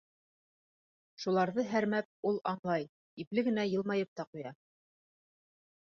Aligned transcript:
Шуларҙы 1.25 1.65
һәрмәп, 1.73 2.09
ул 2.31 2.41
аңлай, 2.53 2.89
ипле 3.25 3.47
генә 3.51 3.69
йылмайып 3.75 4.11
та 4.21 4.27
ҡуя. 4.31 4.59